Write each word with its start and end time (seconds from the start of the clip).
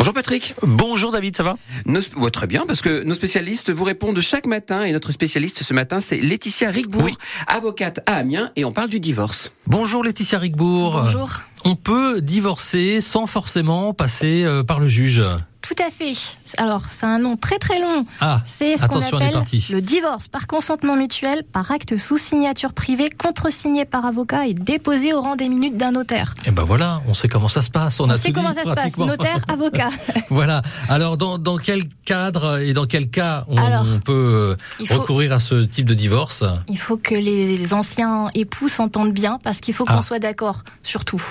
Bonjour 0.00 0.14
Patrick. 0.14 0.54
Bonjour 0.62 1.12
David, 1.12 1.36
ça 1.36 1.42
va? 1.42 1.58
Nos, 1.84 2.00
ouais, 2.16 2.30
Très 2.30 2.46
bien, 2.46 2.64
parce 2.66 2.80
que 2.80 3.02
nos 3.02 3.12
spécialistes 3.12 3.68
vous 3.70 3.84
répondent 3.84 4.18
chaque 4.20 4.46
matin 4.46 4.82
et 4.82 4.92
notre 4.92 5.12
spécialiste 5.12 5.62
ce 5.62 5.74
matin, 5.74 6.00
c'est 6.00 6.16
Laetitia 6.16 6.70
Rigbourg, 6.70 7.02
oui. 7.04 7.14
avocate 7.46 8.00
à 8.06 8.14
Amiens, 8.14 8.50
et 8.56 8.64
on 8.64 8.72
parle 8.72 8.88
du 8.88 8.98
divorce. 8.98 9.52
Bonjour 9.66 10.02
Laetitia 10.02 10.38
Rigbourg. 10.38 11.02
Bonjour. 11.04 11.28
On 11.66 11.76
peut 11.76 12.22
divorcer 12.22 13.02
sans 13.02 13.26
forcément 13.26 13.92
passer 13.92 14.42
euh, 14.42 14.62
par 14.62 14.80
le 14.80 14.86
juge? 14.86 15.22
Tout 15.60 15.74
à 15.86 15.90
fait. 15.90 16.14
Alors, 16.58 16.84
c'est 16.88 17.06
un 17.06 17.18
nom 17.18 17.36
très 17.36 17.58
très 17.58 17.80
long. 17.80 18.04
Ah, 18.20 18.40
c'est 18.44 18.76
ce 18.76 18.86
qu'on 18.86 19.00
appelle 19.00 19.42
le 19.70 19.80
divorce 19.80 20.28
par 20.28 20.46
consentement 20.46 20.96
mutuel, 20.96 21.44
par 21.44 21.70
acte 21.70 21.96
sous 21.96 22.18
signature 22.18 22.72
privée, 22.72 23.10
contresigné 23.10 23.84
par 23.84 24.04
avocat 24.04 24.46
et 24.46 24.54
déposé 24.54 25.12
au 25.12 25.20
rang 25.20 25.36
des 25.36 25.48
minutes 25.48 25.76
d'un 25.76 25.92
notaire. 25.92 26.34
Et 26.46 26.50
ben 26.50 26.64
voilà, 26.64 27.02
on 27.08 27.14
sait 27.14 27.28
comment 27.28 27.48
ça 27.48 27.62
se 27.62 27.70
passe. 27.70 28.00
On, 28.00 28.14
sait 28.14 28.32
comment 28.32 28.54
ça 28.54 28.64
se 28.64 28.72
passe. 28.72 28.96
Notaire, 28.96 29.38
avocat. 29.48 29.90
voilà. 30.30 30.62
Alors, 30.88 31.16
dans, 31.16 31.38
dans, 31.38 31.56
quel 31.56 31.82
cadre 32.04 32.58
et 32.58 32.72
dans 32.72 32.86
quel 32.86 33.10
cas 33.10 33.44
on, 33.48 33.56
peut 34.04 34.56
recourir 34.90 35.32
à 35.32 35.38
ce 35.38 35.62
type 35.64 35.86
de 35.86 35.94
divorce? 35.94 36.44
Il 36.68 36.78
faut 36.78 36.96
que 36.96 37.14
les 37.14 37.74
anciens 37.74 38.30
époux 38.34 38.68
s'entendent 38.68 39.12
bien 39.12 39.38
parce 39.42 39.60
qu'il 39.60 39.74
faut 39.74 39.84
qu'on 39.84 39.98
ah. 39.98 40.02
soit 40.02 40.18
d'accord 40.18 40.62
sur 40.82 41.04
tout 41.04 41.22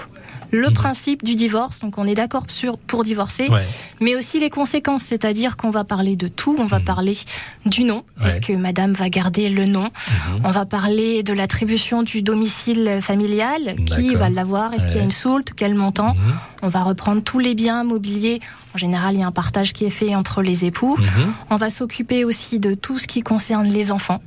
le 0.51 0.67
mhm. 0.67 0.73
principe 0.73 1.23
du 1.23 1.35
divorce. 1.35 1.79
Donc 1.79 1.97
on 1.97 2.05
est 2.05 2.15
d'accord 2.15 2.45
pour 2.87 3.03
divorcer, 3.03 3.47
mais 3.99 4.15
aussi 4.15 4.39
les 4.39 4.49
conséquences, 4.49 5.03
c'est-à-dire 5.09 5.57
qu'on 5.57 5.71
va 5.71 5.83
parler 5.83 6.15
de 6.15 6.27
tout. 6.27 6.55
On 6.59 6.65
va 6.65 6.77
mhm. 6.77 6.85
parler 6.85 7.17
du 7.65 7.83
nom. 7.83 8.03
Est-ce 8.23 8.41
que 8.41 8.53
Madame 8.53 8.93
va 8.93 9.09
garder 9.09 9.49
le 9.49 9.65
nom 9.65 9.83
mhm. 9.83 10.41
On 10.43 10.51
va 10.51 10.65
parler 10.65 11.23
de 11.23 11.33
l'attribution 11.33 12.03
du 12.03 12.21
domicile 12.21 12.99
familial. 13.01 13.75
Qui 13.87 14.13
va 14.13 14.29
l'avoir 14.29 14.73
Est-ce 14.73 14.85
qu'il 14.85 14.97
y 14.97 14.99
a 14.99 15.03
une 15.03 15.11
soulte 15.11 15.53
Quel 15.55 15.73
montant 15.73 16.15
On 16.61 16.67
va 16.67 16.83
reprendre 16.83 17.23
tous 17.23 17.39
les 17.39 17.55
biens 17.55 17.83
mobiliers. 17.83 18.39
En 18.75 18.77
général, 18.77 19.15
il 19.15 19.21
y 19.21 19.23
a 19.23 19.27
un 19.27 19.31
partage 19.31 19.73
qui 19.73 19.85
est 19.85 19.89
fait 19.89 20.13
entre 20.13 20.43
les 20.43 20.65
époux. 20.65 20.95
On 21.49 21.55
va 21.55 21.71
s'occuper 21.71 22.23
aussi 22.23 22.59
de 22.59 22.75
tout 22.75 22.99
ce 22.99 23.07
qui 23.07 23.21
concerne 23.21 23.67
les 23.67 23.91
enfants. 23.91 24.21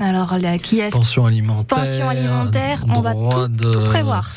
Alors, 0.00 0.36
qui 0.62 0.80
est 0.80 0.90
Pension 0.90 1.26
alimentaire. 1.26 1.78
Pension 1.78 2.08
alimentaire. 2.08 2.84
On 2.88 3.00
va 3.00 3.14
tout 3.14 3.84
prévoir 3.84 4.32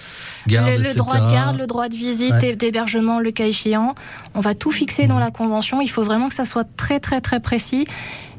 le, 0.48 0.96
droit 0.96 1.20
de 1.20 1.32
garde, 1.32 1.58
le 1.58 1.68
droit 1.68 1.90
de 1.90 1.96
visite, 1.96 2.36
d'hébergement, 2.36 3.20
le 3.20 3.32
cas 3.32 3.46
échéant. 3.46 3.96
On 4.36 4.42
va 4.42 4.56
tout 4.56 4.72
fixer 4.72 5.08
dans 5.08 5.20
la 5.20 5.32
convention. 5.32 5.82
Il 5.82 5.90
faut 5.90 6.04
vraiment 6.04 6.28
que 6.28 6.34
ça 6.34 6.46
soit 6.46 6.68
très 6.78 7.00
très 7.00 7.22
très 7.22 7.40
précis 7.40 7.88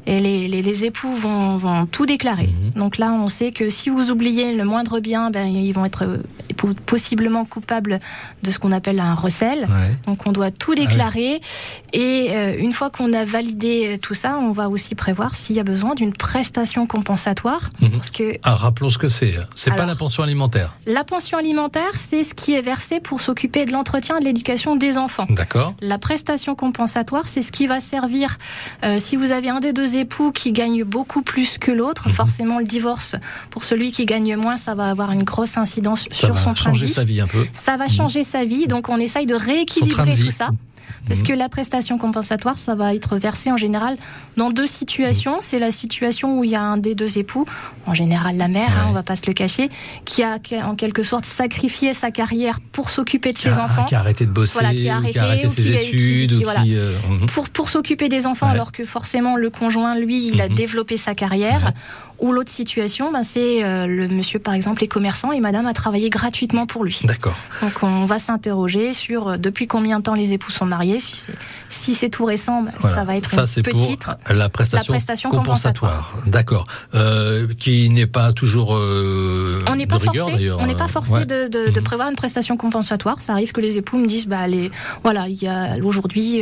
et 0.05 0.19
les, 0.19 0.47
les, 0.47 0.61
les 0.61 0.85
époux 0.85 1.13
vont, 1.13 1.57
vont, 1.57 1.85
tout 1.85 2.05
déclarer. 2.05 2.47
Mhm. 2.47 2.81
Donc 2.81 2.97
là, 2.97 3.13
on 3.13 3.27
sait 3.27 3.51
que 3.51 3.69
si 3.69 3.89
vous 3.89 4.11
oubliez 4.11 4.53
le 4.53 4.63
moindre 4.63 4.99
bien, 4.99 5.31
ben, 5.31 5.45
ils 5.45 5.71
vont 5.71 5.85
être 5.85 6.03
euh, 6.03 6.73
possiblement 6.85 7.45
coupables 7.45 7.99
de 8.43 8.51
ce 8.51 8.59
qu'on 8.59 8.71
appelle 8.71 8.99
un 8.99 9.15
recel. 9.15 9.67
Donc 10.05 10.25
on 10.27 10.31
doit 10.31 10.51
tout 10.51 10.75
déclarer. 10.75 11.41
Et 11.93 12.29
euh, 12.31 12.55
une 12.57 12.73
fois 12.73 12.89
qu'on 12.89 13.13
a 13.13 13.25
validé 13.25 13.97
tout 14.01 14.13
ça, 14.13 14.37
on 14.37 14.51
va 14.51 14.69
aussi 14.69 14.95
prévoir 14.95 15.35
s'il 15.35 15.55
y 15.55 15.59
a 15.59 15.63
besoin 15.63 15.95
d'une 15.95 16.13
prestation 16.13 16.87
compensatoire. 16.87 17.69
Mhm. 17.81 17.91
Parce 17.91 18.11
que 18.11 18.37
ah, 18.43 18.55
rappelons 18.55 18.89
ce 18.89 18.97
que 18.97 19.07
c'est. 19.07 19.35
C'est 19.55 19.75
pas 19.75 19.85
la 19.85 19.95
pension 19.95 20.23
alimentaire. 20.23 20.75
La 20.85 21.03
pension 21.03 21.37
alimentaire, 21.37 21.93
c'est 21.93 22.23
ce 22.23 22.33
qui 22.33 22.53
est 22.53 22.61
versé 22.61 22.99
pour 22.99 23.21
s'occuper 23.21 23.65
de 23.65 23.71
l'entretien 23.71 24.17
et 24.17 24.19
de 24.19 24.25
l'éducation 24.25 24.75
des 24.75 24.97
enfants. 24.97 25.27
D'accord. 25.29 25.73
La 25.81 25.97
prestation 25.97 26.55
compensatoire, 26.55 27.27
c'est 27.27 27.41
ce 27.41 27.51
qui 27.51 27.67
va 27.67 27.79
servir 27.79 28.37
euh, 28.83 28.97
si 28.97 29.15
vous 29.15 29.31
avez 29.31 29.49
un 29.49 29.59
des 29.59 29.73
deux 29.73 29.92
époux 29.95 30.31
qui 30.31 30.51
gagne 30.51 30.83
beaucoup 30.83 31.21
plus 31.21 31.57
que 31.57 31.71
l'autre, 31.71 32.07
mhm. 32.07 32.13
forcément 32.13 32.59
le 32.59 32.65
divorce 32.65 33.15
pour 33.49 33.63
celui 33.63 33.91
qui 33.91 34.05
gagne 34.05 34.35
moins, 34.35 34.57
ça 34.57 34.75
va 34.75 34.89
avoir 34.89 35.11
une 35.11 35.23
grosse 35.23 35.57
incidence 35.57 36.07
sur 36.11 36.37
son 36.37 36.53
train 36.53 36.71
de 36.71 36.77
vie. 36.77 36.93
Sa 36.93 37.03
vie 37.03 37.21
un 37.21 37.27
peu. 37.27 37.45
Ça 37.53 37.77
va 37.77 37.87
changer 37.87 38.19
mhm. 38.19 38.25
sa 38.25 38.45
vie, 38.45 38.67
donc 38.67 38.89
on 38.89 38.97
essaye 38.97 39.25
de 39.25 39.35
rééquilibrer 39.35 40.17
tout 40.17 40.31
ça. 40.31 40.49
Parce 41.07 41.19
mhm. 41.19 41.27
que 41.27 41.33
la 41.33 41.49
prestation 41.49 41.97
compensatoire, 41.97 42.57
ça 42.57 42.75
va 42.75 42.93
être 42.93 43.17
versé 43.17 43.51
en 43.51 43.57
général 43.57 43.95
dans 44.37 44.49
deux 44.49 44.67
situations. 44.67 45.37
C'est 45.39 45.59
la 45.59 45.71
situation 45.71 46.39
où 46.39 46.43
il 46.43 46.51
y 46.51 46.55
a 46.55 46.61
un 46.61 46.77
des 46.77 46.95
deux 46.95 47.17
époux, 47.17 47.45
en 47.85 47.93
général 47.93 48.37
la 48.37 48.47
mère, 48.47 48.69
hein, 48.79 48.87
on 48.89 48.93
va 48.93 49.03
pas 49.03 49.15
se 49.15 49.27
le 49.27 49.33
cacher, 49.33 49.69
qui 50.05 50.23
a 50.23 50.39
en 50.65 50.75
quelque 50.75 51.03
sorte 51.03 51.25
sacrifié 51.25 51.93
sa 51.93 52.11
carrière 52.11 52.59
pour 52.71 52.89
s'occuper 52.89 53.33
de 53.33 53.37
ses 53.37 53.53
enfants. 53.53 53.85
Qui 53.85 53.95
a 53.95 53.99
arrêté 53.99 54.25
de 54.25 54.31
bosser, 54.31 54.53
voilà, 54.53 54.73
qui 54.73 54.89
a 54.89 54.95
arrêté, 54.95 55.49
ses 55.49 55.71
études, 55.71 56.33
euh, 56.43 56.91
mhm. 57.09 57.25
pour, 57.27 57.49
pour 57.49 57.69
s'occuper 57.69 58.09
des 58.09 58.25
enfants, 58.25 58.47
alors 58.47 58.71
que 58.71 58.85
forcément 58.85 59.35
le 59.35 59.49
conjoint, 59.49 59.97
lui, 59.97 60.27
il 60.27 60.41
a 60.41 60.49
mhm. 60.49 60.55
développé 60.55 60.97
sa 60.97 61.15
carrière. 61.15 61.71
Ou 62.23 62.31
l'autre 62.31 62.51
situation, 62.51 63.11
ben, 63.11 63.23
c'est 63.23 63.65
euh, 63.65 63.85
le 63.85 64.07
monsieur, 64.07 64.39
par 64.39 64.53
exemple, 64.53 64.81
est 64.81 64.87
commerçant 64.87 65.33
et 65.33 65.41
madame 65.41 65.65
a 65.65 65.73
travaillé 65.73 66.09
gratuitement 66.09 66.65
pour 66.65 66.85
lui. 66.85 67.01
D'accord. 67.03 67.35
Donc 67.61 67.83
on 67.83 68.05
va 68.05 68.17
s'interroger 68.17 68.93
sur 68.93 69.27
euh, 69.27 69.37
depuis 69.37 69.67
combien 69.67 69.99
de 69.99 70.03
temps 70.03 70.13
les 70.13 70.31
époux 70.31 70.49
sont 70.49 70.65
mariés. 70.65 71.01
Si 71.01 71.17
c'est 71.17 71.33
si 71.67 72.09
tout 72.09 72.23
récent, 72.23 72.61
ben, 72.61 72.71
ça 72.81 73.03
va 73.03 73.17
être 73.17 73.29
ça, 73.29 73.43
une 73.57 73.63
petite. 73.63 74.05
la 74.29 74.47
prestation, 74.47 75.31
compensatoire. 75.31 76.15
D'accord. 76.25 76.63
Euh, 76.95 77.45
qui 77.59 77.89
n'est 77.89 78.07
pas 78.07 78.31
toujours. 78.31 78.69
on 78.69 79.75
n'est 79.75 79.85
pas 79.85 79.99
forcé. 79.99 80.49
On 80.59 80.65
n'est 80.65 80.75
pas 80.75 80.87
forcé 80.87 81.25
de, 81.25 81.49
mhm. 81.71 81.83
prévoir 81.83 82.09
une 82.09 82.15
prestation 82.15 82.55
compensatoire. 82.55 83.19
Ça 83.19 83.33
arrive 83.33 83.51
que 83.51 83.59
les 83.59 83.77
époux 83.77 83.97
me 83.97 84.07
disent, 84.07 84.27
bah 84.27 84.47
les, 84.47 84.71
voilà, 85.03 85.27
il 85.27 85.43
y 85.43 85.49
a 85.49 85.75
aujourd'hui, 85.83 86.41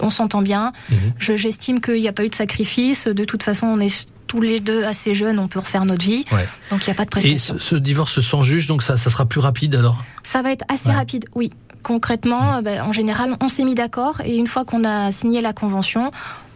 on 0.00 0.08
s'entend 0.08 0.40
bien. 0.40 0.72
Mhm. 0.90 0.96
J'estime 1.18 1.82
qu'il 1.82 2.00
n'y 2.00 2.08
a 2.08 2.14
pas 2.14 2.24
eu 2.24 2.30
de 2.30 2.34
sacrifice. 2.34 3.08
De 3.08 3.24
toute 3.24 3.42
façon, 3.42 3.66
on 3.66 3.78
est 3.78 4.06
tous 4.32 4.40
les 4.40 4.60
deux 4.60 4.82
assez 4.84 5.12
jeunes, 5.14 5.38
on 5.38 5.46
peut 5.46 5.58
refaire 5.58 5.84
notre 5.84 6.02
vie. 6.06 6.24
Donc 6.70 6.86
il 6.86 6.88
n'y 6.88 6.92
a 6.92 6.94
pas 6.94 7.04
de 7.04 7.10
prestation. 7.10 7.56
Et 7.56 7.58
ce, 7.60 7.74
divorce 7.74 8.20
sans 8.20 8.40
juge, 8.40 8.66
donc 8.66 8.82
ça, 8.82 8.96
ça 8.96 9.10
sera 9.10 9.26
plus 9.26 9.40
rapide 9.40 9.74
alors? 9.74 10.02
Ça 10.22 10.40
va 10.40 10.52
être 10.52 10.64
assez 10.68 10.90
rapide, 10.90 11.26
oui. 11.34 11.50
Concrètement, 11.82 12.62
ben, 12.62 12.80
en 12.80 12.94
général, 12.94 13.36
on 13.42 13.50
s'est 13.50 13.64
mis 13.64 13.74
d'accord 13.74 14.22
et 14.24 14.34
une 14.34 14.46
fois 14.46 14.64
qu'on 14.64 14.84
a 14.84 15.10
signé 15.10 15.42
la 15.42 15.52
convention, 15.52 16.12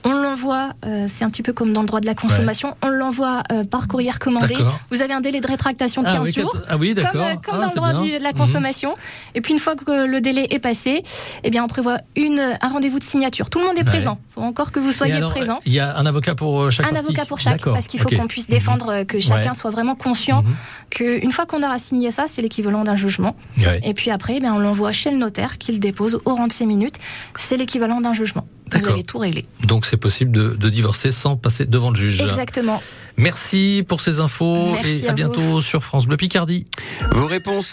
on 0.06 0.12
l'envoie, 0.12 0.70
euh, 0.84 1.06
c'est 1.08 1.24
un 1.24 1.30
petit 1.30 1.42
peu 1.42 1.52
comme 1.52 1.72
dans 1.72 1.80
le 1.80 1.86
droit 1.86 2.00
de 2.00 2.06
la 2.06 2.14
consommation, 2.14 2.76
on 2.82 2.88
l'envoie 2.88 3.42
euh, 3.52 3.64
par 3.64 3.88
courrier 3.88 4.12
commandé. 4.18 4.54
Vous 4.90 5.02
avez 5.02 5.12
un 5.12 5.20
délai 5.20 5.40
de 5.40 5.46
rétractation 5.46 6.02
de 6.02 6.06
15 6.06 6.16
ah 6.18 6.40
jours, 6.40 6.56
ah 6.68 6.76
oui, 6.76 6.94
comme, 6.94 7.20
euh, 7.20 7.34
comme 7.44 7.54
ah, 7.54 7.58
dans 7.58 7.68
le 7.68 7.74
droit 7.74 7.92
de 7.92 8.22
la 8.22 8.30
mhm. 8.30 8.38
consommation. 8.38 8.94
Et 9.34 9.40
puis 9.40 9.52
une 9.52 9.58
fois 9.58 9.74
que 9.74 10.06
le 10.06 10.20
délai 10.20 10.46
est 10.50 10.58
passé, 10.58 11.02
eh 11.42 11.50
bien 11.50 11.64
on 11.64 11.68
prévoit 11.68 11.98
une, 12.14 12.40
un 12.60 12.68
rendez-vous 12.68 12.98
de 12.98 13.04
signature. 13.04 13.50
Tout 13.50 13.58
le 13.58 13.66
monde 13.66 13.78
est 13.78 13.84
présent. 13.84 14.18
Il 14.30 14.34
faut 14.34 14.42
encore 14.42 14.70
que 14.70 14.78
vous 14.78 14.92
soyez 14.92 15.20
présent. 15.22 15.60
Il 15.66 15.72
y 15.72 15.80
a 15.80 15.96
un 15.96 16.06
avocat 16.06 16.34
pour 16.34 16.70
chaque 16.70 16.92
Un 16.92 16.96
avocat 16.96 17.24
pour 17.24 17.40
chaque, 17.40 17.64
parce 17.64 17.86
qu'il 17.86 18.00
faut 18.00 18.08
qu'on 18.08 18.28
puisse 18.28 18.46
défendre, 18.46 19.02
que 19.02 19.20
chacun 19.20 19.54
soit 19.54 19.70
vraiment 19.70 19.96
conscient 19.96 20.42
mhm. 20.42 20.54
qu'une 20.90 21.32
fois 21.32 21.46
qu'on 21.46 21.62
aura 21.62 21.78
signé 21.78 22.10
ça, 22.10 22.24
c'est 22.28 22.42
l'équivalent 22.42 22.84
d'un 22.84 22.96
jugement. 22.96 23.34
Et 23.82 23.94
puis 23.94 24.10
après, 24.10 24.38
eh 24.40 24.48
on 24.48 24.58
l'envoie 24.58 24.92
chez 24.92 25.10
le 25.10 25.16
notaire, 25.16 25.58
qui 25.58 25.72
le 25.72 25.78
dépose 25.78 26.20
au 26.24 26.34
rang 26.34 26.46
de 26.46 26.52
6 26.52 26.66
minutes. 26.66 26.96
C'est 27.34 27.56
l'équivalent 27.56 28.00
d'un 28.00 28.12
jugement. 28.12 28.46
Vous 28.72 28.86
avez 28.88 29.04
tout 29.04 29.18
réglé. 29.18 29.44
Donc 29.66 29.86
c'est 29.86 29.96
possible 29.96 30.56
de, 30.56 30.68
divorcer 30.68 31.10
sans 31.10 31.36
passer 31.36 31.64
devant 31.64 31.90
le 31.90 31.96
juge. 31.96 32.20
Exactement. 32.22 32.82
Merci 33.16 33.84
pour 33.86 34.00
ces 34.02 34.20
infos 34.20 34.76
et 34.84 35.08
à, 35.08 35.12
bientôt 35.12 35.60
sur 35.60 35.82
France 35.82 36.06
Bleu 36.06 36.16
Picardie. 36.16 36.66
Vos 37.12 37.26
réponses 37.26 37.64